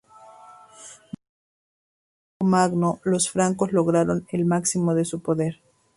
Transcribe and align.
Bajo 0.03 1.01
Carlomagno 2.39 2.99
los 3.03 3.29
francos 3.29 3.71
lograron 3.71 4.25
el 4.31 4.45
máximo 4.45 4.95
de 4.95 5.05
su 5.05 5.19
poder. 5.21 5.61